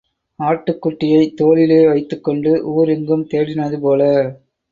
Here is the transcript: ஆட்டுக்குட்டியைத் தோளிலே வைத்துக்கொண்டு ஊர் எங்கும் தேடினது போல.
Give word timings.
ஆட்டுக்குட்டியைத் 0.39 1.35
தோளிலே 1.35 1.85
வைத்துக்கொண்டு 1.85 2.63
ஊர் 2.71 2.89
எங்கும் 2.89 3.27
தேடினது 3.31 3.79
போல. 3.79 4.01